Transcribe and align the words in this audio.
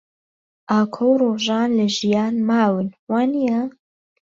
ئاکۆ 0.71 1.05
و 1.09 1.13
ڕۆژان 1.21 1.69
لە 1.77 1.85
ژیان 1.97 2.35
ماون، 2.47 2.87
وانییە؟ 3.09 3.59